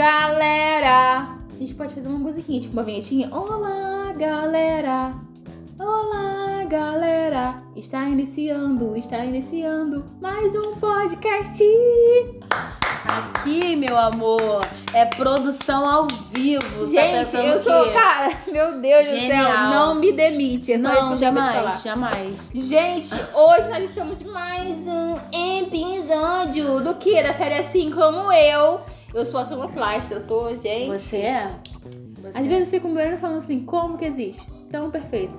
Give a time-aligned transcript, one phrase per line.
[0.00, 1.36] galera!
[1.54, 3.28] A gente pode fazer uma musiquinha, tipo uma vinhetinha.
[3.30, 5.12] Olá, galera!
[5.78, 7.62] Olá, galera!
[7.76, 11.62] Está iniciando, está iniciando mais um podcast!
[13.04, 14.62] Aqui, meu amor,
[14.94, 16.62] é produção ao vivo.
[16.78, 19.68] Você tá Gente, pensando eu sou, cara, meu Deus do céu, Genial.
[19.68, 20.72] não me demite.
[20.72, 22.40] É só isso que Não, eu jamais, jamais.
[22.54, 25.18] Gente, hoje nós estamos de mais um
[25.60, 27.22] episódio do que?
[27.22, 28.80] Da série Assim Como Eu.
[29.12, 30.86] Eu sou a sonoplasta, eu sou, gente.
[30.86, 31.50] Você é?
[32.22, 34.46] Você Às vezes eu fico me olhando falando assim, como que existe?
[34.70, 35.34] Tão perfeito.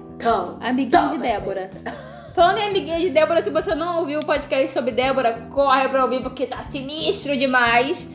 [0.60, 1.18] Amiguinha Tão de.
[1.20, 1.70] Débora.
[2.36, 6.04] Falando em amiguinha de Débora, se você não ouviu o podcast sobre Débora, corre pra
[6.04, 8.08] ouvir porque tá sinistro demais.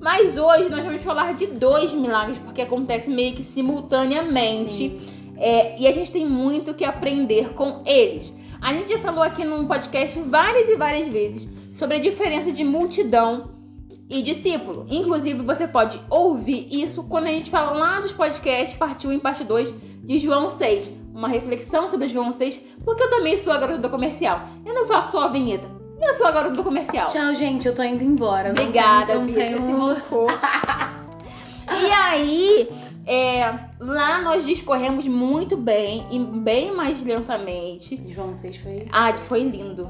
[0.00, 5.00] Mas hoje nós vamos falar de dois milagres, porque acontece meio que simultaneamente.
[5.36, 8.32] É, e a gente tem muito que aprender com eles.
[8.60, 12.64] A gente já falou aqui num podcast várias e várias vezes sobre a diferença de
[12.64, 13.59] multidão
[14.10, 14.84] e discípulo.
[14.90, 19.18] Inclusive, você pode ouvir isso quando a gente fala lá dos podcasts, parte 1 e
[19.20, 20.90] parte 2 de João 6.
[21.14, 24.40] Uma reflexão sobre João 6, porque eu também sou a garota do comercial.
[24.66, 25.68] Eu não faço só a vinheta,
[26.02, 27.06] eu sou a garota do comercial.
[27.06, 28.44] Tchau, gente, eu tô indo embora.
[28.52, 30.26] Não Obrigada, tenho, não você se tenho...
[31.70, 32.68] E aí,
[33.06, 38.02] é, lá nós discorremos muito bem e bem mais lentamente.
[38.08, 38.88] João 6 foi...
[38.90, 39.88] Ah, foi lindo.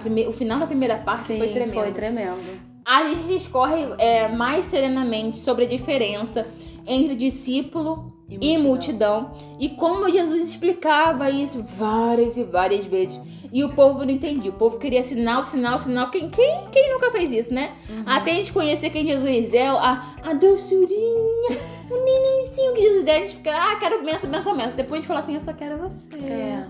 [0.00, 1.74] Prime- O final da primeira parte Sim, foi tremendo.
[1.74, 2.73] foi tremendo.
[2.84, 6.46] A gente discorre é, mais serenamente sobre a diferença
[6.86, 9.32] entre discípulo e multidão.
[9.58, 13.20] e como Jesus explicava isso várias e várias vezes.
[13.52, 14.50] E o povo não entendia.
[14.50, 16.10] O povo queria sinal, sinal, sinal.
[16.10, 17.74] Quem, quem, quem nunca fez isso, né?
[17.88, 18.02] Uhum.
[18.04, 23.16] Até a gente conhecer quem Jesus é, a, a doçurinha, o nenenzinho que Jesus é,
[23.16, 24.76] a gente fica, ah, quero benção, benção, benção.
[24.76, 26.08] Depois a gente fala assim, eu só quero você.
[26.16, 26.66] É.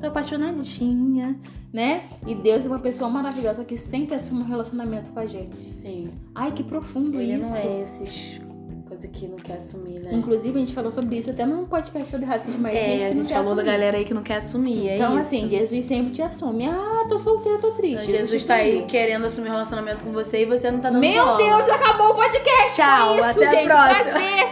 [0.00, 1.36] Tô apaixonadinha,
[1.72, 2.04] né?
[2.26, 5.70] E Deus é uma pessoa maravilhosa que sempre assume um relacionamento com a gente.
[5.70, 6.10] Sim.
[6.34, 7.50] Ai, que profundo Ele isso.
[7.50, 8.40] não é esses...
[8.88, 10.12] Coisa que não quer assumir, né?
[10.14, 12.62] Inclusive, a gente falou sobre isso até num podcast sobre racismo.
[12.62, 13.64] Mas É, gente a gente falou da assumir.
[13.72, 15.34] galera aí que não quer assumir, é Então, isso.
[15.34, 16.66] assim, Jesus sempre te assume.
[16.68, 18.04] Ah, tô solteira, tô triste.
[18.04, 21.00] Então, Jesus tá aí querendo assumir um relacionamento com você e você não tá dando
[21.00, 21.36] Meu bola.
[21.36, 22.76] Deus, acabou o podcast.
[22.76, 23.64] Tchau, isso, até a gente.
[23.66, 24.04] próxima.
[24.04, 24.46] Prazer.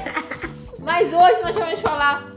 [0.80, 2.34] Mas hoje nós vamos falar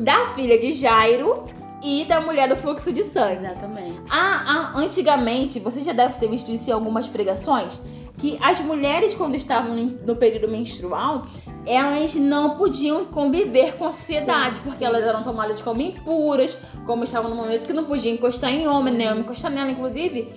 [0.00, 1.34] da filha de Jairo
[1.82, 3.34] e da mulher do fluxo de sangue.
[3.36, 4.00] Exatamente.
[4.10, 7.80] Ah, ah, antigamente, você já deve ter visto isso em algumas pregações,
[8.16, 11.26] que as mulheres, quando estavam no período menstrual,
[11.64, 14.84] elas não podiam conviver com a sociedade, Sim, porque sim.
[14.86, 18.94] elas eram tomadas como impuras, como estavam no momento que não podiam encostar em homem,
[18.94, 20.32] nem homem encostar nela, inclusive.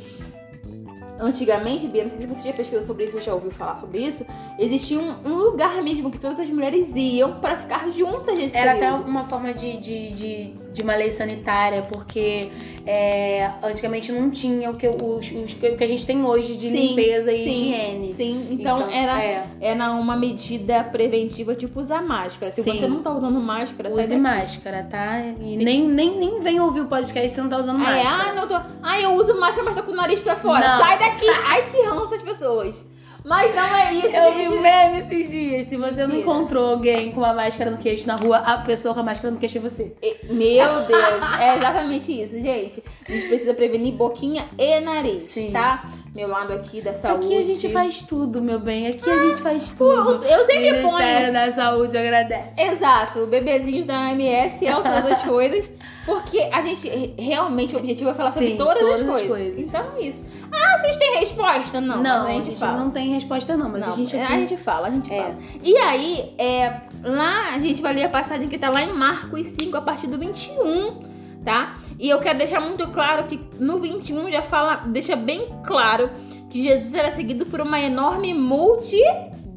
[1.19, 3.99] Antigamente, Bia, não sei se você já pesquisou sobre isso ou já ouviu falar sobre
[3.99, 4.25] isso,
[4.57, 8.71] existia um, um lugar mesmo que todas as mulheres iam para ficar juntas nesse Era
[8.71, 9.07] até período.
[9.07, 12.49] uma forma de, de, de, de uma lei sanitária, porque
[12.85, 16.69] é, antigamente não tinha o que, os, os- o que a gente tem hoje de
[16.71, 18.13] Sim, limpeza e sim, higiene.
[18.13, 22.51] Sim, então, era É, era uma medida preventiva, tipo usar máscara.
[22.51, 22.73] Se Sim.
[22.75, 24.21] você não tá usando máscara, sai use daqui.
[24.21, 25.19] máscara, tá?
[25.19, 28.03] E nem, nem, nem vem ouvir o podcast se você não tá usando Ah, é?
[28.03, 28.29] máscara.
[28.29, 28.55] Ah, não tô.
[28.81, 30.67] Ah, eu uso máscara, mas tô com o nariz pra fora.
[30.67, 30.79] Não.
[30.85, 31.25] Sai daqui!
[31.45, 32.85] Ai, que ranço as pessoas.
[33.23, 34.53] Mas não é isso, Eu vi gente.
[34.53, 35.65] um meme esses dias.
[35.67, 36.19] Se você não Mentira.
[36.21, 39.39] encontrou alguém com uma máscara no queixo na rua, a pessoa com a máscara no
[39.39, 39.93] queixo é você.
[40.29, 42.83] Meu Deus, é exatamente isso, gente.
[43.07, 45.51] A gente precisa prevenir boquinha e nariz, Sim.
[45.51, 45.87] tá?
[46.15, 47.25] Meu lado aqui da saúde.
[47.25, 48.87] Aqui a gente faz tudo, meu bem.
[48.87, 50.25] Aqui a gente faz tudo.
[50.25, 51.33] Eu sempre o Ministério ponho.
[51.33, 52.59] da Saúde agradece.
[52.59, 55.69] Exato, bebezinhos da AMS, é todas as coisas.
[56.05, 59.27] Porque a gente realmente o objetivo é falar sobre Sim, todas, todas as as coisas.
[59.27, 59.59] coisas.
[59.59, 60.25] Então é isso.
[60.51, 61.79] Ah, vocês têm resposta?
[61.79, 62.77] Não, Não, a gente, fala.
[62.79, 64.33] não tem resposta não, mas Não, a gente é, aqui...
[64.33, 65.21] a gente fala, a gente É.
[65.21, 65.37] fala.
[65.61, 69.47] E aí, é, lá a gente vai ler a passagem que tá lá em Marcos
[69.47, 71.03] 5, a partir do 21,
[71.45, 71.75] tá?
[71.99, 76.09] E eu quero deixar muito claro que no 21 já fala, deixa bem claro
[76.49, 78.33] que Jesus era seguido por uma enorme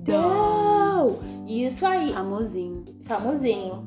[0.05, 1.19] multidão.
[1.47, 2.85] Isso aí, Famosinho.
[3.05, 3.85] famosinho.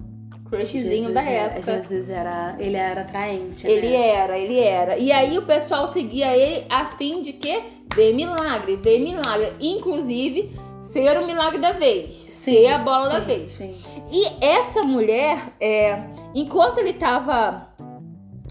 [0.49, 1.61] Crushzinho Jesus da era- época.
[1.81, 2.55] Jesus era...
[2.59, 4.07] Ele era atraente, Ele né?
[4.09, 4.97] era, ele era.
[4.97, 7.61] E aí o pessoal seguia ele a fim de que?
[7.95, 9.53] Ver milagre, ver milagre.
[9.59, 10.51] Inclusive,
[10.91, 12.13] ser o milagre da vez.
[12.15, 13.51] ser a bola da sim, vez.
[13.53, 13.75] Sim.
[14.11, 15.99] E essa mulher, é,
[16.33, 17.67] enquanto ele tava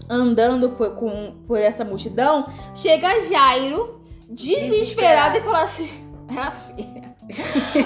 [0.09, 5.37] andando por, com, por essa multidão, chega Jairo, desesperado, Desesperado.
[5.37, 5.89] e fala assim:
[6.29, 7.15] Minha filha,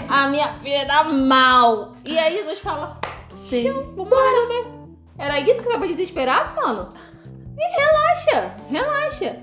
[0.10, 1.94] a minha filha dá mal.
[2.06, 3.00] E aí Jesus fala:
[3.50, 3.72] Sim.
[3.96, 4.64] Vambora, né?
[5.18, 6.94] Era isso que tava desesperado, mano?
[7.58, 9.36] E relaxa, relaxa.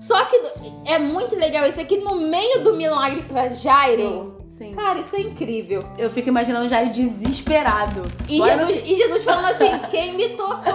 [0.00, 0.40] Só que
[0.84, 4.36] é muito legal isso aqui no meio do milagre pra Jairo.
[4.48, 4.72] Sim, sim.
[4.74, 5.84] Cara, isso é incrível.
[5.96, 8.02] Eu fico imaginando o Jairo desesperado.
[8.28, 10.64] E Jesus, e Jesus falando assim, quem me tocou?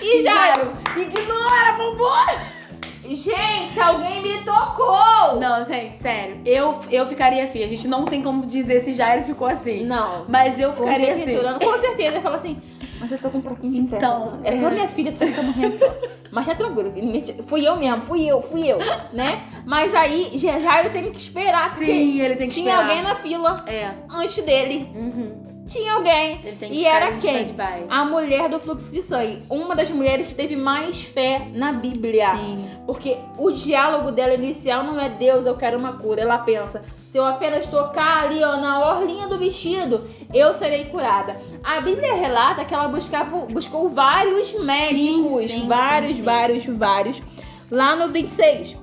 [0.00, 2.61] e Jairo, Ignora, vambora!
[3.04, 5.38] Gente, alguém me tocou!
[5.40, 6.40] Não, gente, sério.
[6.46, 7.62] Eu, eu ficaria assim.
[7.62, 9.84] A gente não tem como dizer se Jairo ficou assim.
[9.84, 10.24] Não.
[10.28, 11.36] Mas eu ficaria assim.
[11.62, 12.60] Com certeza, eu falo assim,
[13.00, 13.80] mas eu tô com um pouquinho de.
[13.80, 14.70] Então, é só é.
[14.70, 15.86] minha filha, só tá morrendo só.
[16.30, 16.92] Mas tá tranquilo,
[17.46, 18.78] fui eu mesmo, fui eu, fui eu,
[19.12, 19.42] né?
[19.66, 22.88] Mas aí, Ja- Jairo tem que esperar, Sim, ele tem que tinha esperar.
[22.88, 23.90] alguém na fila É.
[24.10, 24.88] antes dele.
[24.94, 25.51] Uhum.
[25.66, 26.40] Tinha alguém.
[26.44, 27.46] Ele tem que E era em quem?
[27.88, 29.42] A mulher do fluxo de sangue.
[29.48, 32.34] Uma das mulheres que teve mais fé na Bíblia.
[32.34, 32.70] Sim.
[32.86, 36.22] Porque o diálogo dela inicial não é Deus, eu quero uma cura.
[36.22, 36.82] Ela pensa,
[37.12, 41.36] se eu apenas tocar ali ó, na orlinha do vestido, eu serei curada.
[41.62, 46.22] A Bíblia relata que ela buscava, buscou vários médicos, sim, vários, sim, sim.
[46.22, 47.22] vários, vários.
[47.70, 48.76] Lá no 26,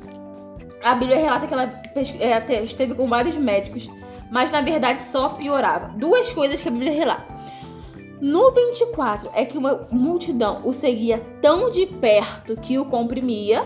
[0.84, 1.81] a Bíblia relata que ela
[2.20, 3.90] é, esteve com vários médicos,
[4.31, 5.90] mas na verdade só piorava.
[5.98, 7.34] Duas coisas que a Bíblia relata.
[8.22, 13.66] No 24 é que uma multidão o seguia tão de perto que o comprimia.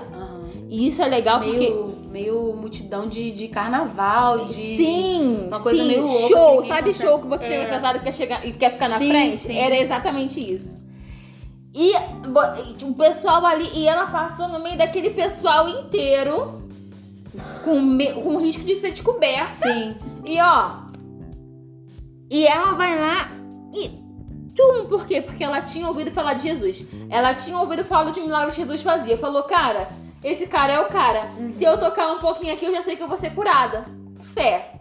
[0.69, 1.57] E isso é legal porque.
[1.57, 4.53] Meio, meio multidão de, de carnaval, de.
[4.53, 6.63] Sim, uma coisa sim, meio louca show.
[6.63, 7.47] Sabe consegue- show que você É.
[7.47, 9.37] chega atrasado e quer, chegar, e quer ficar na Sim, frente?
[9.37, 9.57] sim.
[9.57, 10.81] Era exatamente isso.
[11.75, 11.91] E
[12.85, 16.61] o pessoal ali, e ela passou no meio daquele pessoal inteiro
[17.63, 19.47] com, me- com risco de ser descoberta.
[19.67, 19.95] Sim.
[20.25, 20.83] E ó,
[22.33, 23.29] e ela vai lá
[23.71, 23.89] e
[24.55, 25.21] tchum, por quê?
[25.21, 26.83] Porque ela tinha ouvido falar de Jesus.
[27.09, 29.17] Ela tinha ouvido falar de milagre que Jesus fazia.
[29.17, 29.87] Falou, cara,
[30.23, 31.29] esse cara é o cara.
[31.47, 33.85] Se eu tocar um pouquinho aqui, eu já sei que eu vou ser curada.
[34.33, 34.79] Fé.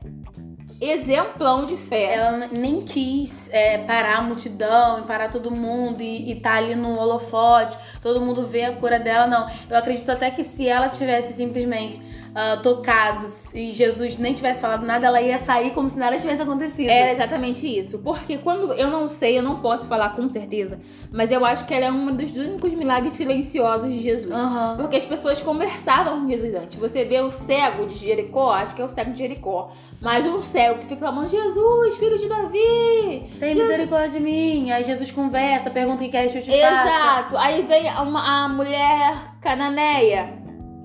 [0.81, 2.15] Exemplão de fé.
[2.15, 6.75] Ela nem quis é, parar a multidão e parar todo mundo e, e tá ali
[6.75, 9.47] no holofote, todo mundo vê a cura dela, não.
[9.69, 12.01] Eu acredito até que se ela tivesse simplesmente
[12.35, 16.41] ah, tocado e Jesus nem tivesse falado nada, ela ia sair como se nada tivesse
[16.43, 16.89] acontecido.
[16.89, 17.99] Era exatamente isso.
[17.99, 18.73] Porque quando.
[18.73, 20.81] Eu não sei, eu não posso falar com certeza.
[21.13, 24.33] Mas eu acho que ela é um dos únicos milagres silenciosos de Jesus.
[24.33, 24.77] Aham.
[24.79, 26.77] Porque as pessoas conversavam com Jesus antes.
[26.77, 29.71] Você vê o cego de Jericó, acho que é o cego de Jericó.
[30.01, 33.25] Mas um cego que fica clamando: Jesus, filho de Davi!
[33.39, 34.71] Tem misericórdia de mim.
[34.71, 36.89] Aí Jesus conversa, pergunta o que quer que eu te faça.
[36.89, 37.37] Exato.
[37.37, 40.42] Aí vem uma- a mulher cananeia.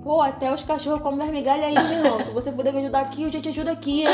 [0.07, 2.19] Pô, até os cachorros comem das migalhas aí, meu irmão.
[2.21, 4.05] Se você puder me ajudar aqui, eu já te ajudo aqui.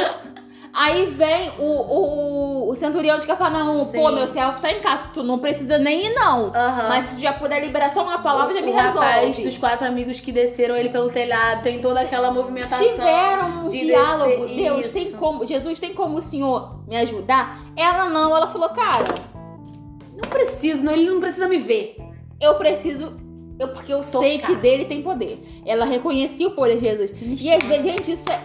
[0.73, 3.85] Aí vem o, o, o centurião de Cafarnaum.
[3.85, 4.15] Pô, Sim.
[4.15, 5.03] meu servo tá em casa.
[5.13, 6.47] Tu não precisa nem ir, não.
[6.47, 6.89] Aham.
[6.89, 9.43] Mas se tu já puder liberar só uma palavra, já me o rapaz resolve.
[9.43, 12.79] dos quatro amigos que desceram ele pelo telhado, tem toda aquela movimentação.
[12.87, 14.47] Tiveram um de diálogo.
[14.47, 14.93] descer- Deus, isso.
[14.95, 15.47] tem como.
[15.47, 17.59] Jesus, tem como o senhor me ajudar?
[17.77, 19.13] Ela não, ela falou, cara,
[20.11, 21.97] Não preciso, não, ele não precisa me ver.
[22.41, 23.21] eu preciso.
[23.59, 24.47] Eu, porque eu sei Tocar.
[24.47, 25.43] que dele tem poder.
[25.65, 27.21] Ela reconhecia o poder de Jesus.
[27.41, 28.41] E às vezes, gente, isso é.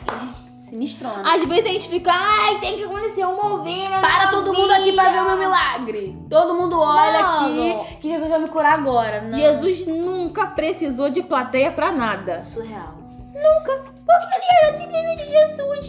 [0.59, 1.23] Sinistrona.
[1.25, 4.71] Às vezes a gente fica, ai, tem que acontecer um mover na Para todo mundo
[4.73, 6.19] aqui pra ver o meu vida." milagre.
[6.29, 7.47] Todo mundo olha Mano.
[7.81, 9.23] aqui que Jesus vai me curar agora.
[9.23, 9.39] Não.
[9.39, 12.41] Jesus nunca precisou de plateia pra nada.
[12.41, 12.99] Surreal.
[13.33, 15.89] Porque ele era simplesmente Jesus.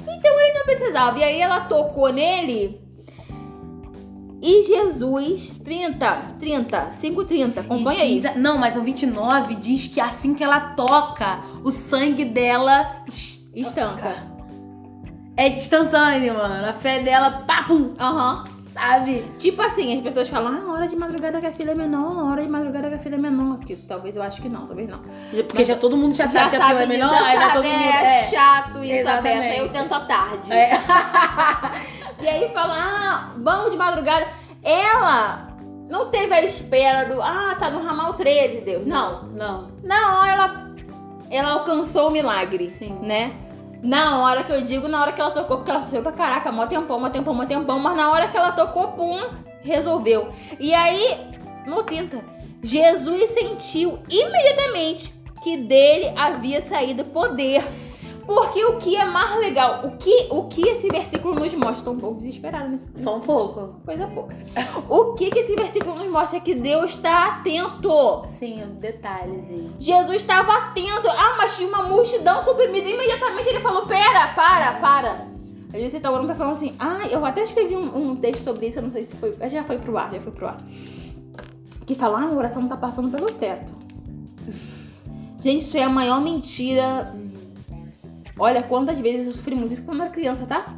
[0.00, 1.18] Então ele não precisava.
[1.18, 2.80] E aí ela tocou nele.
[4.40, 8.20] E Jesus, 30, 30, 5, 30, acompanha E aí.
[8.20, 13.44] diz- Não, mas o 29 diz que assim que ela toca, o sangue dela es-
[13.54, 14.14] Estanca.
[15.36, 16.66] é instantâneo, mano.
[16.68, 18.44] A fé dela, papum, Aham.
[18.72, 19.24] sabe?
[19.40, 22.40] Tipo assim, as pessoas falam, ah, hora de madrugada que a filha é menor, hora
[22.42, 23.58] de madrugada que a filha é menor.
[23.58, 25.00] Que talvez eu acho que não, talvez não.
[25.48, 27.74] Porque já todo mundo já, sabe que a fila é menor, já sabe, todo mundo.
[27.82, 28.22] é, É.
[28.30, 29.36] chato isso, Exatamente.
[29.36, 29.52] aberto.
[29.52, 30.52] Aí eu tento à tarde.
[30.52, 30.70] É.
[32.20, 34.26] E aí fala, ah, vamos de madrugada.
[34.62, 35.48] Ela
[35.88, 38.86] não teve a espera do, ah, tá no ramal 13, Deus.
[38.86, 39.24] Não.
[39.28, 39.68] Não.
[39.82, 40.70] Na hora ela,
[41.30, 42.98] ela alcançou o milagre, Sim.
[43.02, 43.32] né?
[43.82, 46.50] Na hora que eu digo, na hora que ela tocou, porque ela sofreu pra caraca,
[46.50, 49.20] mó tempão, mó tempão, mó tempão, mas na hora que ela tocou, pum,
[49.62, 50.32] resolveu.
[50.58, 51.16] E aí,
[51.64, 52.20] no 30,
[52.60, 57.62] Jesus sentiu imediatamente que dele havia saído poder.
[58.28, 61.92] Porque o que é mais legal, o que, o que esse versículo nos mostra, tô
[61.92, 63.80] um pouco desesperada nesse Só um pouco.
[63.86, 64.36] coisa pouca.
[64.86, 68.26] O que, que esse versículo nos mostra é que Deus está atento.
[68.28, 69.72] Sim, detalhezinho.
[69.78, 71.08] Jesus estava atento.
[71.08, 72.86] Ah, mas tinha uma multidão comprimida.
[72.90, 75.26] Imediatamente ele falou: Pera, para, para.
[75.68, 78.44] Às vezes você tá orando tá falando assim: Ah, eu até escrevi um, um texto
[78.44, 78.78] sobre isso.
[78.78, 79.34] Eu não sei se foi.
[79.48, 80.58] Já foi pro ar, já foi pro ar.
[81.86, 83.72] Que fala: Ah, minha oração não tá passando pelo teto.
[85.40, 87.10] Gente, isso é a maior mentira.
[88.38, 90.74] Olha quantas vezes eu sofri muito isso quando eu era criança, tá?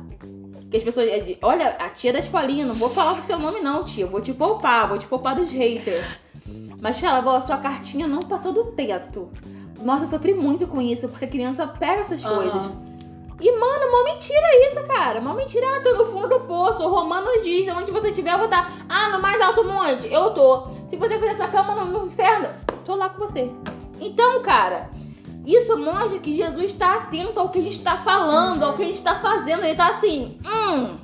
[0.71, 1.09] Que as pessoas.
[1.43, 4.07] Olha, a tia da escolinha, não vou falar o seu nome, não, tia.
[4.07, 6.07] Vou te poupar, vou te poupar dos haters.
[6.81, 9.31] Mas falava, ó, sua cartinha não passou do teto.
[9.83, 12.37] Nossa, eu sofri muito com isso, porque a criança pega essas Aham.
[12.37, 12.71] coisas.
[13.41, 15.21] E, mano, mó mentira isso, cara.
[15.21, 15.67] Mó mentira.
[15.77, 16.85] Ah, tô no fundo do poço.
[16.85, 18.71] O Romano diz, onde você estiver, eu vou estar.
[18.89, 20.13] Ah, no mais alto monte.
[20.13, 20.69] Eu tô.
[20.89, 22.49] Se você fizer essa cama no, no inferno,
[22.85, 23.51] tô lá com você.
[23.99, 24.91] Então, cara,
[25.57, 28.87] isso mostra que Jesus tá atento ao que a gente tá falando, ao que a
[28.87, 29.65] gente tá fazendo.
[29.65, 30.97] Ele tá assim, hum,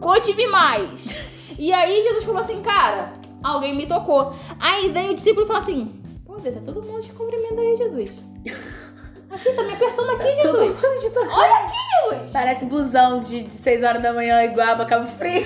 [0.00, 1.16] conte-me mais.
[1.58, 4.34] E aí Jesus falou assim, cara, alguém me tocou.
[4.58, 7.76] Aí veio o discípulo e falou assim, pô, Deus, é todo mundo de cumprimento aí,
[7.76, 8.12] Jesus.
[9.30, 11.14] Aqui, tá me apertando aqui, Todo Jesus.
[11.30, 11.74] Olha aqui,
[12.10, 12.30] Jesus.
[12.32, 15.44] Parece busão de, de 6 horas da manhã, igual Cabo Frio.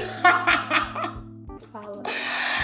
[1.72, 2.02] Fala.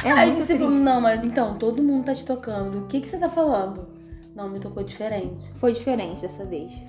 [0.04, 2.84] É Aí o discípulo, não, mas então, todo mundo tá te tocando.
[2.84, 3.97] O que, que você tá falando?
[4.38, 5.50] Não, me tocou diferente.
[5.56, 6.80] Foi diferente dessa vez.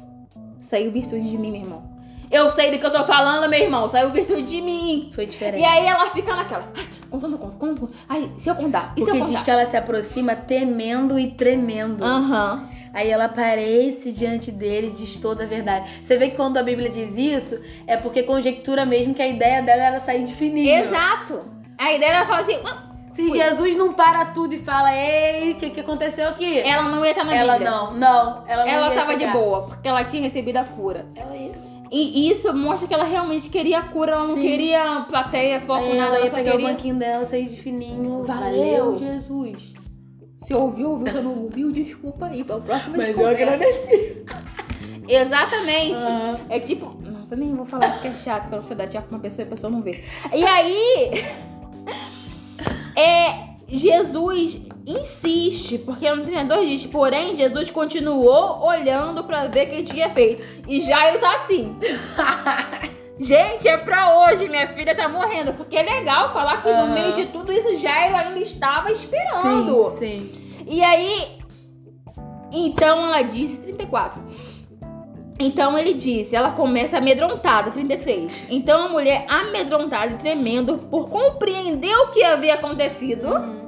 [0.59, 1.81] Saiu virtude de mim, meu irmão.
[2.29, 3.89] Eu sei do que eu tô falando, meu irmão.
[3.89, 5.09] Saiu virtude de mim.
[5.15, 5.59] Foi diferente.
[5.59, 6.71] E aí ela fica naquela.
[6.77, 7.89] "Ai, Contando, conto, conto.
[8.07, 8.93] Ai, se eu contar.
[8.95, 9.31] E se eu Porque contar?
[9.33, 12.03] diz que ela se aproxima temendo e tremendo.
[12.05, 12.69] Aham.
[12.93, 15.89] Aí ela aparece diante dele e diz toda a verdade.
[16.03, 19.63] Você vê que quando a Bíblia diz isso, é porque conjectura mesmo que a ideia
[19.63, 20.69] dela era sair de fininho.
[20.85, 21.49] Exato.
[21.79, 22.59] A ideia era falar assim.
[23.27, 23.37] "Ah, Se.
[23.37, 26.59] Jesus não para tudo e fala, ei, o que, que aconteceu aqui?
[26.59, 27.71] Ela não ia estar na ela Bíblia.
[27.71, 28.43] não, não.
[28.47, 29.33] Ela não Ela tava de chegar.
[29.33, 31.05] boa, porque ela tinha recebido a cura.
[31.15, 31.51] Ela ia.
[31.91, 34.41] E isso mostra que ela realmente queria a cura, ela não Sim.
[34.41, 36.65] queria plateia, foco, Aí nada, ela ela ia pegar queria...
[36.67, 38.23] o banquinho dela, sair de fininho.
[38.23, 38.95] Valeu.
[38.95, 39.73] Jesus.
[40.37, 43.31] Se ouviu, ouviu, se não ouviu, desculpa aí, pra próxima Mas eu desculpa.
[43.31, 44.23] agradeci.
[45.07, 45.95] Exatamente.
[45.95, 46.39] Aham.
[46.49, 46.95] É tipo.
[47.03, 49.43] Não, eu nem vou falar porque é chato quando você dá tchau pra uma pessoa
[49.43, 50.03] e a pessoa não vê.
[50.33, 51.11] E aí.
[52.99, 53.49] É.
[53.71, 60.43] Jesus insiste, porque no 32 diz, porém, Jesus continuou olhando pra ver quem tinha feito.
[60.67, 61.75] E Jairo tá assim.
[63.19, 65.53] Gente, é pra hoje, minha filha tá morrendo.
[65.53, 66.93] Porque é legal falar que no Aham.
[66.93, 69.91] meio de tudo isso, Jairo ainda estava esperando.
[69.99, 70.65] Sim, sim.
[70.65, 71.37] E aí,
[72.51, 74.21] então ela disse, 34.
[75.39, 78.47] Então ele disse, ela começa amedrontada, 33.
[78.49, 83.59] Então a mulher amedrontada e tremendo por compreender o que havia acontecido, Uhum.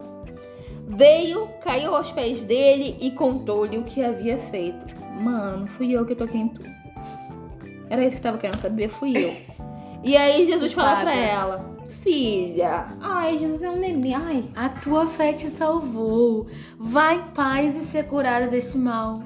[0.87, 4.85] veio, caiu aos pés dele e contou-lhe o que havia feito.
[5.21, 6.61] Mano, fui eu que toquei em tu.
[7.89, 9.35] Era isso que tava querendo saber, fui eu.
[10.03, 11.15] E aí Jesus fala pra Culpada.
[11.21, 11.65] ela,
[12.01, 14.43] filha, ai, Jesus é um neném, ai.
[14.55, 16.47] A tua fé te salvou.
[16.79, 19.21] Vai em paz e ser curada deste mal.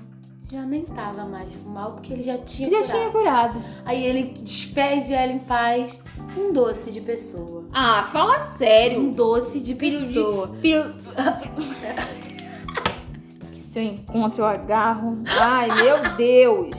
[0.52, 2.92] Já nem tava mais mal, porque ele já tinha Já curado.
[2.92, 3.64] tinha curado.
[3.84, 6.00] Aí ele despede ela em paz.
[6.38, 7.64] Um doce de pessoa.
[7.74, 9.00] Ah, fala sério.
[9.00, 10.52] Um doce de Filho de- pessoa.
[10.62, 10.96] Filho.
[13.52, 15.18] Que se eu encontro, eu agarro.
[15.40, 16.76] Ai, meu Deus.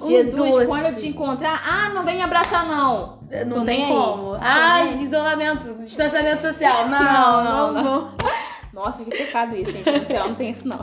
[0.00, 0.66] Um Jesus, doce.
[0.66, 1.62] quando eu te encontrar.
[1.68, 3.18] Ah, não vem abraçar, não.
[3.46, 3.88] Não Tô tem aí.
[3.92, 4.36] como.
[4.40, 4.98] Ai, nem aí.
[4.98, 6.88] de isolamento, distanciamento social.
[6.88, 8.10] Não, Não, não, não, vou.
[8.72, 9.90] Nossa, que pecado isso, gente.
[9.90, 10.80] No céu não tem isso, não.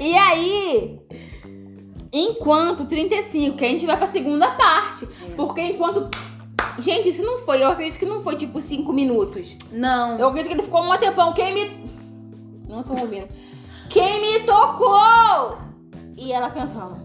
[0.00, 1.00] E aí.
[2.12, 5.06] Enquanto 35, que a gente vai pra segunda parte.
[5.36, 6.10] Porque enquanto.
[6.78, 7.62] Gente, isso não foi.
[7.62, 9.56] Eu acredito que não foi tipo 5 minutos.
[9.70, 10.18] Não.
[10.18, 11.32] Eu acredito que ele ficou um tempão.
[11.32, 11.90] Quem me.
[12.68, 13.28] Não tô ouvindo.
[13.88, 15.58] Quem me tocou?
[16.16, 16.96] E ela pensando.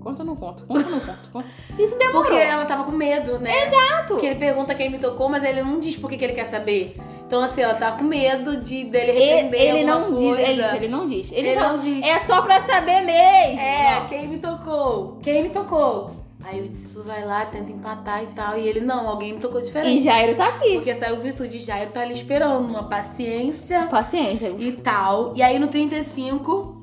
[0.00, 0.64] Conta ou não conta?
[0.64, 1.18] Conta ou não conta?
[1.32, 1.48] Conta.
[1.78, 2.22] Isso demorou.
[2.22, 3.50] Porque ela tava com medo, né?
[3.66, 4.08] Exato.
[4.08, 6.46] Porque ele pergunta quem me tocou, mas ele não diz por que que ele quer
[6.46, 6.96] saber.
[7.28, 10.38] Então, assim, ela tá com medo de dele Ele, arrepender ele alguma não diz.
[10.38, 10.66] É coisa.
[10.66, 11.30] isso, ele não diz.
[11.32, 12.06] Ele, Ele fala, não diz.
[12.06, 13.60] É só pra saber mesmo.
[13.60, 14.06] É, Não.
[14.06, 15.18] quem me tocou?
[15.22, 16.10] Quem me tocou?
[16.42, 18.58] Aí o discípulo vai lá, tenta empatar e tal.
[18.58, 20.02] E ele, não, alguém me tocou E diferente.
[20.02, 20.76] Jairo tá aqui.
[20.76, 21.58] Porque saiu virtude.
[21.58, 24.54] Jairo tá ali esperando, uma paciência Paciência.
[24.58, 25.34] e tal.
[25.36, 26.76] E aí no 35,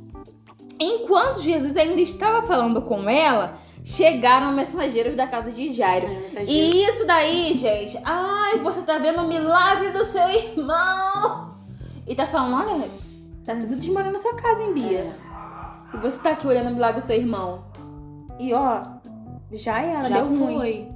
[0.79, 6.07] Enquanto Jesus ainda estava falando com ela, chegaram mensageiros da casa de Jairo.
[6.47, 7.97] E isso daí, gente.
[8.03, 11.55] Ai, você tá vendo o milagre do seu irmão.
[12.07, 12.89] E tá falando, olha,
[13.45, 15.07] tá tudo desmoronando na sua casa, hein, Bia?
[15.93, 17.63] E você tá aqui olhando o milagre do seu irmão.
[18.39, 18.81] E ó,
[19.51, 20.55] já era, já deu ruim.
[20.55, 20.87] foi.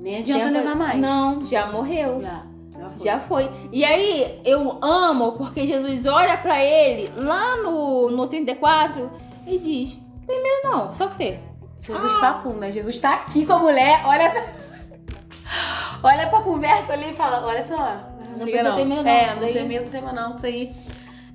[0.00, 1.00] Nem adianta Tenta- levar mais.
[1.00, 2.20] Não, já morreu.
[2.20, 3.04] Já, já foi.
[3.04, 3.50] Já foi.
[3.70, 9.10] E aí, eu amo porque Jesus olha pra ele lá no, no 34
[9.46, 11.40] e diz: Tem medo não, só crer.
[11.86, 12.72] Jesus papum, né?
[12.72, 14.44] Jesus tá aqui com a mulher, olha pra...
[16.02, 17.76] olha pra conversa ali e fala, olha só.
[18.36, 20.34] Não liga precisa ter medo não, É, não daí- tem medo, não tem medo não.
[20.34, 20.74] Isso aí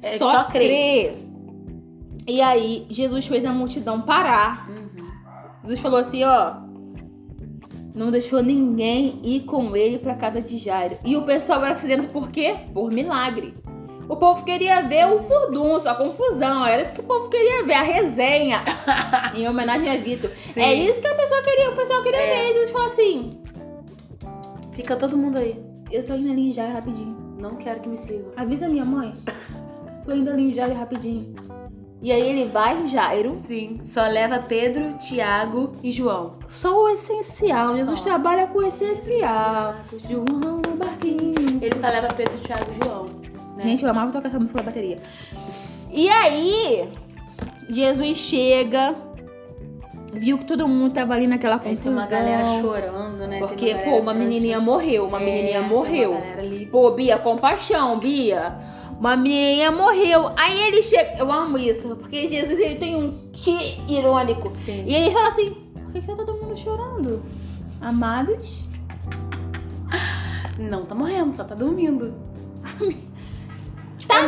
[0.01, 0.67] é só, só, crer.
[0.67, 1.25] crer.
[2.27, 4.69] E aí, Jesus fez a multidão parar.
[4.69, 5.05] Uhum.
[5.63, 6.55] Jesus falou assim: Ó,
[7.95, 10.97] não deixou ninguém ir com ele pra casa de Jairo.
[11.05, 12.55] E o pessoal era sedento por quê?
[12.73, 13.53] Por milagre.
[14.09, 16.65] O povo queria ver o furdunço, a confusão.
[16.65, 18.63] Era isso que o povo queria ver, a resenha.
[19.35, 20.31] em homenagem a Vitor.
[20.51, 20.61] Sim.
[20.61, 22.41] É isso que a pessoa queria, o pessoal queria É.
[22.47, 22.53] ver.
[22.53, 23.39] Jesus falou assim:
[24.71, 25.63] Fica todo mundo aí.
[25.91, 27.15] Eu tô indo ali em Jairo rapidinho.
[27.39, 28.31] Não quero que me sigam.
[28.35, 29.13] Avisa minha mãe.
[30.03, 31.35] tô indo ali em Jairo rapidinho.
[32.01, 33.41] E aí ele vai em Jairo.
[33.45, 33.79] Sim.
[33.83, 36.39] Só leva Pedro, Tiago e João.
[36.47, 37.67] Só o essencial.
[37.69, 37.75] Só.
[37.75, 39.75] Jesus trabalha com o essencial.
[40.09, 41.59] João no barquinho.
[41.61, 43.18] Ele só leva Pedro, Tiago e João.
[43.59, 43.69] Né?
[43.69, 44.97] Gente, eu amava tocar essa música na bateria.
[45.91, 46.89] E aí,
[47.69, 48.95] Jesus chega,
[50.13, 51.93] viu que todo mundo tava ali naquela Aí tem confusão.
[51.93, 53.39] uma galera chorando, né?
[53.39, 56.11] Porque, pô, uma menininha morreu, uma É, menininha morreu.
[56.11, 56.65] Uma.
[56.71, 58.55] Pô, Bia, compaixão, Bia.
[58.99, 60.31] Uma menininha morreu.
[60.37, 61.17] Aí ele chega.
[61.17, 64.51] Eu amo isso, porque Jesus ele tem um que irônico.
[64.55, 64.83] Sim.
[64.85, 67.21] E ele fala assim: por que, que tá todo mundo chorando?
[67.81, 68.59] Amados?
[70.57, 72.13] Não tá morrendo, só tá dormindo.
[72.61, 72.85] Tá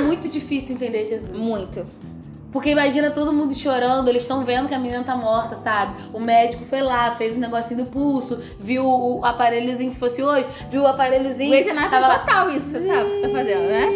[0.01, 1.31] muito difícil entender Jesus.
[1.38, 1.86] Muito.
[2.51, 5.96] Porque imagina todo mundo chorando, eles estão vendo que a menina tá morta, sabe?
[6.13, 10.46] O médico foi lá, fez um negocinho do pulso, viu o aparelhozinho, se fosse hoje,
[10.70, 11.50] viu o aparelhozinho.
[11.50, 12.20] Grey's Anatomy tava lá.
[12.20, 13.88] total isso, você sabe o que você tá fazendo, né?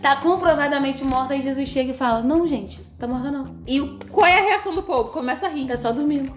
[0.00, 3.56] Tá comprovadamente morta, aí Jesus chega e fala: Não, gente, tá morta não.
[3.66, 5.10] E o- qual é a reação do povo?
[5.10, 5.66] Começa a rir.
[5.66, 6.32] Tá só dormindo.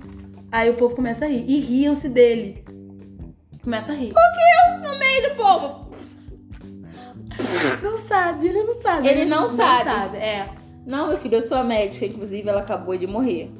[0.51, 1.45] Aí o povo começa a rir.
[1.47, 2.63] E riam-se dele.
[3.63, 4.11] Começa a rir.
[4.83, 5.82] No meio do povo.
[7.81, 9.07] Não sabe, ele não sabe.
[9.07, 9.83] Ele não sabe.
[9.83, 10.49] sabe, é.
[10.85, 13.51] Não, meu filho, eu sou a médica, inclusive ela acabou de morrer.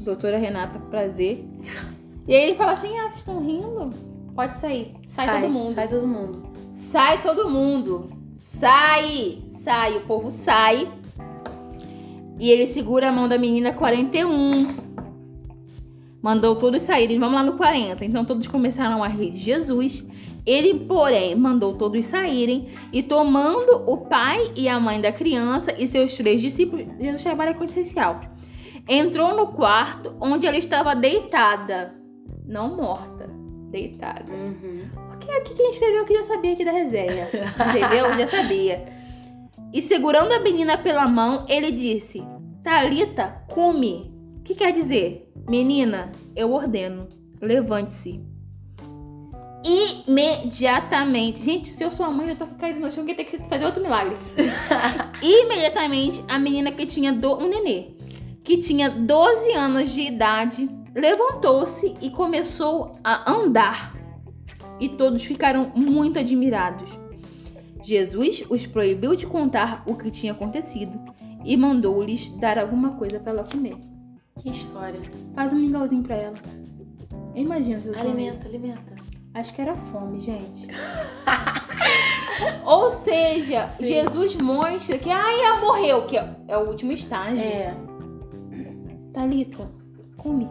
[0.00, 1.44] Doutora Renata, prazer.
[2.26, 3.90] E aí ele fala assim: ah, vocês estão rindo?
[4.34, 4.94] Pode sair.
[5.06, 5.74] Sai, todo mundo.
[5.74, 6.42] Sai todo mundo.
[6.76, 8.10] Sai todo mundo.
[8.58, 9.38] Sai!
[9.60, 10.88] Sai, o povo sai.
[12.38, 14.76] E ele segura a mão da menina 41.
[16.20, 17.18] Mandou todos saírem.
[17.18, 18.04] Vamos lá no 40.
[18.04, 20.04] Então todos começaram a rir de Jesus.
[20.46, 25.88] Ele, porém, mandou todos saírem e tomando o pai e a mãe da criança e
[25.88, 28.20] seus três discípulos, Jesus trabalha com essencial.
[28.88, 31.92] Entrou no quarto onde ela estava deitada,
[32.46, 33.28] não morta,
[33.70, 34.32] deitada.
[34.32, 34.82] Uhum.
[35.08, 37.28] Porque aqui quem escreveu aqui já sabia aqui da resenha.
[37.68, 38.12] Entendeu?
[38.16, 38.84] Já sabia.
[39.72, 42.22] E segurando a menina pela mão, ele disse:
[42.62, 44.14] Talita, come.
[44.38, 45.28] O que quer dizer?
[45.48, 47.08] Menina, eu ordeno.
[47.40, 48.35] Levante-se.
[49.66, 51.42] Imediatamente.
[51.42, 53.64] Gente, se eu sou a mãe, eu tô caindo no chão que ter que fazer
[53.64, 54.14] outro milagre.
[55.20, 57.36] Imediatamente, a menina que tinha do...
[57.36, 57.88] um nenê,
[58.44, 63.96] que tinha 12 anos de idade, levantou-se e começou a andar
[64.78, 66.90] e todos ficaram muito admirados.
[67.82, 70.98] Jesus os proibiu de contar o que tinha acontecido
[71.44, 73.76] e mandou-lhes dar alguma coisa para ela comer.
[74.40, 75.00] Que história.
[75.34, 76.36] Faz um mingauzinho para ela.
[77.34, 77.98] Imagina se eu.
[77.98, 78.95] Alimenta, alimenta.
[79.36, 80.66] Acho que era fome, gente.
[82.64, 83.84] Ou seja, Sim.
[83.84, 87.38] Jesus mostra que ah, ela morreu, que é é o último estágio.
[87.38, 87.76] É,
[89.12, 89.70] Thalita,
[90.16, 90.48] come.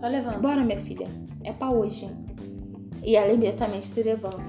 [0.00, 0.38] só levanta.
[0.38, 1.06] Bora, minha filha.
[1.44, 2.10] É pra hoje.
[3.02, 4.40] E ela imediatamente se levanta.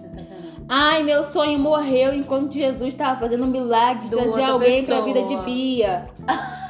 [0.00, 0.64] Sensacional.
[0.66, 5.02] Ai, meu sonho morreu enquanto Jesus estava fazendo um milagre de Do trazer alguém pra
[5.02, 5.04] pessoa.
[5.04, 6.08] vida de Bia.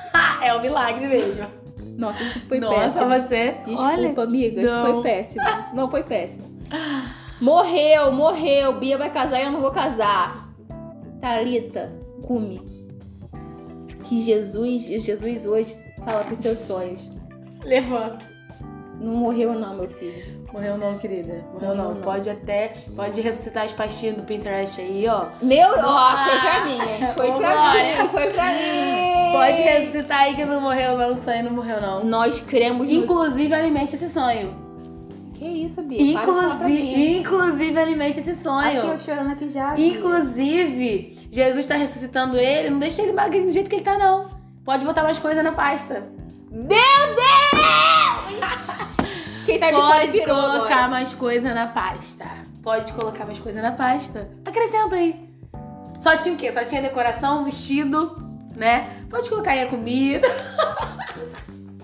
[0.42, 1.61] É um milagre mesmo.
[1.98, 3.08] Nossa, isso foi Nossa, péssimo.
[3.08, 3.50] você.
[3.66, 4.92] Desculpa, Olha, amiga, isso não.
[4.92, 5.44] foi péssimo.
[5.74, 6.44] Não foi péssimo.
[7.40, 8.78] Morreu, morreu.
[8.78, 10.48] Bia vai casar e eu não vou casar.
[11.20, 11.92] Thalita,
[12.26, 12.60] cume.
[14.04, 17.00] Que Jesus, Jesus hoje fala pros seus sonhos.
[17.64, 18.30] levanta.
[19.00, 20.42] Não morreu não, meu filho.
[20.52, 21.44] Morreu não, querida.
[21.54, 21.94] Morreu Morreu não.
[21.94, 22.00] não.
[22.02, 22.72] Pode até.
[22.94, 25.26] Pode ressuscitar as pastinhas do Pinterest aí, ó.
[25.42, 27.08] Meu, ó, foi pra mim, hein?
[27.16, 29.11] Foi pra mim, foi pra mim.
[29.32, 31.14] Pode ressuscitar aí que não morreu, não.
[31.14, 32.04] O sonho não morreu, não.
[32.04, 32.92] Nós cremos no...
[32.92, 34.54] Inclusive, alimente esse sonho.
[35.34, 36.12] Que isso, Bia?
[36.12, 37.18] Para de falar pra mim, hein?
[37.18, 38.78] Inclusive, inclusive alimente esse sonho.
[38.78, 39.72] Aqui eu chorando aqui já.
[39.72, 39.86] Bia.
[39.88, 44.30] Inclusive, Jesus tá ressuscitando ele, não deixa ele magrinho do jeito que ele tá, não.
[44.64, 46.04] Pode botar mais coisa na pasta.
[46.50, 47.62] Meu Deus!
[49.44, 50.88] Quem tá de fora Pode colocar agora.
[50.88, 52.24] mais coisa na pasta.
[52.62, 54.30] Pode colocar mais coisa na pasta.
[54.46, 55.28] Acrescenta aí.
[55.98, 56.52] Só tinha o quê?
[56.52, 58.14] Só tinha decoração, vestido,
[58.56, 58.86] né?
[59.10, 60.28] Pode colocar aí a comida.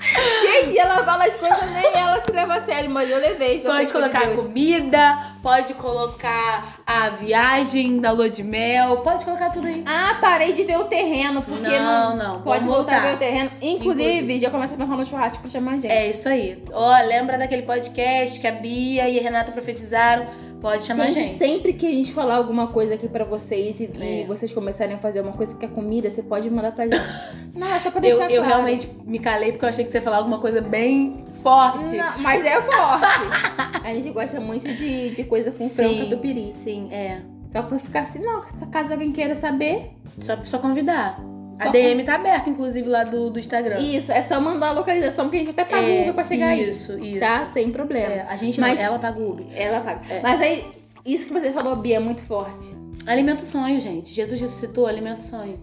[0.01, 3.61] Gente, ela fala as coisas, nem ela se leva a sério, mas eu levei.
[3.61, 9.51] sei Pode colocar a comida, pode colocar a viagem da lua de mel, pode colocar
[9.51, 9.83] tudo aí.
[9.87, 12.17] Ah, parei de ver o terreno, porque não.
[12.17, 13.51] Não, não, Pode voltar a ver o terreno.
[13.61, 14.41] Inclusive, Inclusive.
[14.41, 15.89] já começa a pensar no churrasco pra chamar a gente.
[15.89, 16.63] É isso aí.
[16.73, 20.27] Ó, lembra daquele podcast que a Bia e a Renata profetizaram?
[20.61, 21.39] Pode chamar gente, a gente.
[21.39, 24.27] sempre que a gente falar alguma coisa aqui pra vocês e, e É.
[24.27, 26.99] vocês começarem a fazer uma coisa que é comida, você pode mandar pra gente.
[27.55, 28.47] Não, é só pra Eu, deixar eu claro.
[28.65, 31.97] realmente me calei porque eu achei que você ia falar alguma coisa bem forte.
[31.97, 33.81] Não, mas é forte.
[33.85, 36.53] a gente gosta muito de, de coisa com franca Sim, do piri.
[36.65, 37.21] Sim, é.
[37.51, 39.93] Só pra ficar assim, não, caso alguém queira saber.
[40.19, 41.21] Só, só convidar.
[41.61, 43.79] Só a DM tá aberta, inclusive, lá do, do Instagram.
[43.79, 46.49] Isso, é só mandar a localização que a gente até paga o Uber pra chegar
[46.49, 46.69] aí.
[46.69, 47.21] Isso, isso.
[47.21, 47.47] Tá?
[47.53, 48.13] Sem problema.
[48.13, 49.47] É, a gente Mas- não, ela paga o Uber.
[49.55, 50.01] Ela paga.
[50.09, 50.21] É.
[50.23, 50.67] Mas aí,
[51.05, 52.75] isso que você falou, Bia, é muito forte.
[53.07, 54.13] Alimenta o sonho, gente.
[54.13, 55.59] Jesus ressuscitou, alimenta o sonho.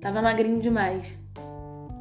[0.00, 1.18] Tava magrinho demais.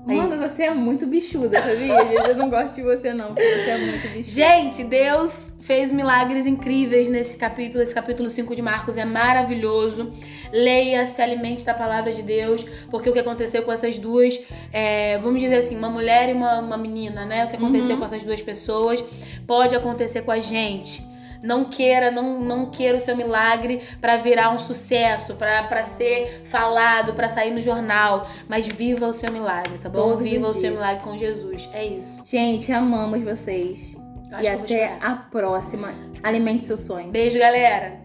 [0.05, 1.95] Mano, você é muito bichuda, sabia?
[2.29, 4.23] Eu não gosto de você, não, porque você é muito bichuda.
[4.31, 7.81] Gente, Deus fez milagres incríveis nesse capítulo.
[7.83, 10.13] Esse capítulo 5 de Marcos é maravilhoso.
[10.53, 14.39] Leia, se alimente da palavra de Deus, porque o que aconteceu com essas duas,
[14.71, 17.45] é, vamos dizer assim, uma mulher e uma, uma menina, né?
[17.45, 17.97] O que aconteceu Uhum.
[17.99, 19.03] com essas duas pessoas
[19.47, 21.01] pode acontecer com a gente.
[21.45, 26.43] Não queira, não, não queira o seu milagre pra virar um sucesso, pra pra ser
[26.45, 30.01] falado, pra sair no jornal, mas viva o seu milagre, tá bom?
[30.01, 31.69] Todos viva o seu milagre com Jesus.
[31.71, 32.23] É isso.
[32.25, 33.95] Gente, amamos vocês.
[34.41, 35.93] E até a próxima.
[36.23, 37.10] Alimente seu sonho.
[37.10, 37.99] Beijo, galera.